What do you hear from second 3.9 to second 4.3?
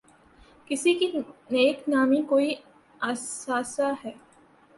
ہے۔